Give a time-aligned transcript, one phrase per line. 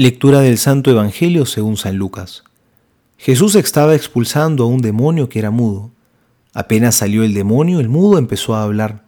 [0.00, 2.44] Lectura del Santo Evangelio según San Lucas.
[3.16, 5.90] Jesús estaba expulsando a un demonio que era mudo.
[6.54, 9.02] Apenas salió el demonio, el mudo empezó a hablar.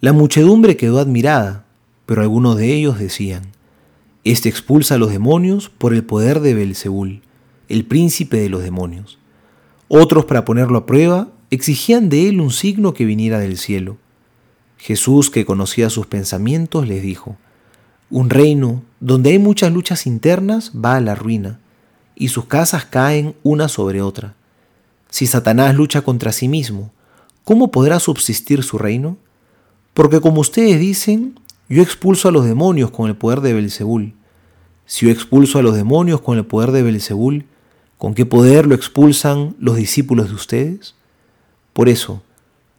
[0.00, 1.64] La muchedumbre quedó admirada,
[2.06, 3.52] pero algunos de ellos decían:
[4.24, 7.22] Este expulsa a los demonios por el poder de Belzebul,
[7.68, 9.20] el príncipe de los demonios.
[9.86, 13.96] Otros, para ponerlo a prueba, exigían de él un signo que viniera del cielo.
[14.76, 17.36] Jesús, que conocía sus pensamientos, les dijo:
[18.10, 21.58] un reino donde hay muchas luchas internas va a la ruina
[22.14, 24.34] y sus casas caen una sobre otra.
[25.10, 26.90] Si Satanás lucha contra sí mismo,
[27.44, 29.16] ¿cómo podrá subsistir su reino?
[29.94, 31.38] Porque como ustedes dicen,
[31.68, 34.14] yo expulso a los demonios con el poder de Belzebul.
[34.86, 37.44] Si yo expulso a los demonios con el poder de Belzebul,
[37.98, 40.94] ¿con qué poder lo expulsan los discípulos de ustedes?
[41.72, 42.22] Por eso,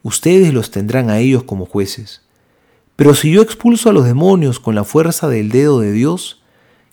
[0.02, 2.22] ustedes los tendrán a ellos como jueces.
[2.98, 6.42] Pero si yo expulso a los demonios con la fuerza del dedo de Dios,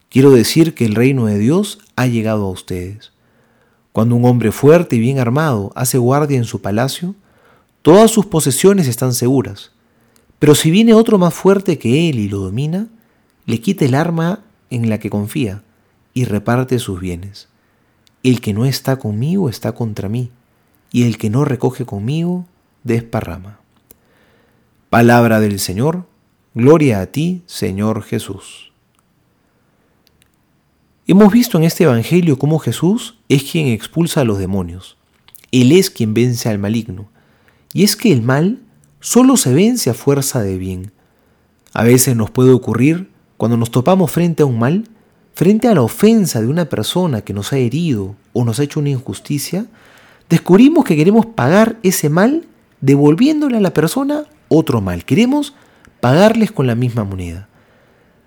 [0.08, 3.12] quiero decir que el reino de Dios ha llegado a ustedes.
[3.92, 7.16] Cuando un hombre fuerte y bien armado hace guardia en su palacio,
[7.82, 9.72] todas sus posesiones están seguras.
[10.38, 12.88] Pero si viene otro más fuerte que él y lo domina,
[13.48, 15.64] le quita el arma en la que confía
[16.14, 17.48] y reparte sus bienes.
[18.22, 20.30] El que no está conmigo está contra mí,
[20.92, 22.46] y el que no recoge conmigo
[22.84, 23.65] desparrama.
[24.96, 26.06] Palabra del Señor,
[26.54, 28.72] gloria a ti, Señor Jesús.
[31.06, 34.96] Hemos visto en este Evangelio cómo Jesús es quien expulsa a los demonios.
[35.52, 37.10] Él es quien vence al maligno.
[37.74, 38.62] Y es que el mal
[39.02, 40.94] solo se vence a fuerza de bien.
[41.74, 44.88] A veces nos puede ocurrir, cuando nos topamos frente a un mal,
[45.34, 48.80] frente a la ofensa de una persona que nos ha herido o nos ha hecho
[48.80, 49.66] una injusticia,
[50.30, 52.48] descubrimos que queremos pagar ese mal
[52.80, 55.06] devolviéndole a la persona otro mal.
[55.06, 55.54] Queremos
[56.00, 57.48] pagarles con la misma moneda.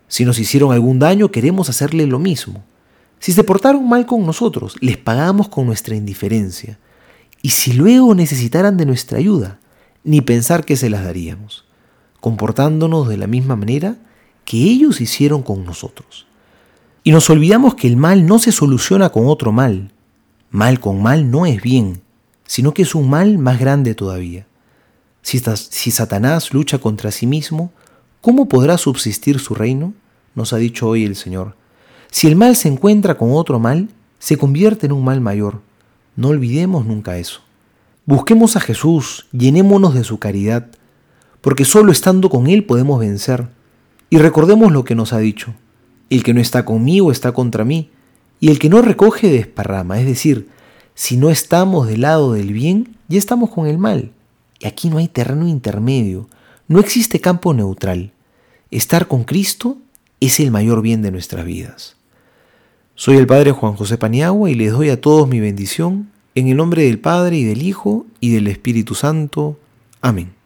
[0.08, 2.64] Si nos hicieron algún daño, queremos hacerle lo mismo.
[3.20, 6.78] Si se portaron mal con nosotros, les pagamos con nuestra indiferencia.
[7.42, 9.58] Y si luego necesitaran de nuestra ayuda,
[10.04, 11.66] ni pensar que se las daríamos,
[12.20, 13.96] comportándonos de la misma manera
[14.44, 16.26] que ellos hicieron con nosotros.
[17.04, 19.92] Y nos olvidamos que el mal no se soluciona con otro mal.
[20.50, 22.00] Mal con mal no es bien,
[22.46, 24.47] sino que es un mal más grande todavía.
[25.28, 27.70] Si, Satanás lucha contra sí mismo,
[28.22, 29.92] ¿cómo podrá subsistir su reino?
[30.34, 31.54] Nos ha dicho hoy el Señor.
[32.10, 35.60] Si el mal se encuentra con otro mal, se convierte en un mal mayor.
[36.16, 37.42] No olvidemos nunca eso.
[38.06, 40.68] Busquemos a Jesús, llenémonos de su caridad,
[41.42, 43.48] porque solo estando con Él podemos vencer.
[44.08, 45.52] Y recordemos lo que nos ha dicho.
[46.08, 47.90] El que no está conmigo está contra mí,
[48.40, 50.00] y el que no recoge desparrama.
[50.00, 50.48] Es decir,
[50.94, 54.12] si no estamos del lado del bien, ya estamos con el mal.
[54.58, 56.28] Y aquí no hay terreno intermedio,
[56.66, 58.12] no existe campo neutral.
[58.70, 59.78] Estar con Cristo
[60.20, 61.96] es el mayor bien de nuestras vidas.
[62.94, 66.56] Soy el Padre Juan José Paniagua y les doy a todos mi bendición en el
[66.56, 69.58] nombre del Padre y del Hijo y del Espíritu Santo.
[70.00, 70.37] Amén.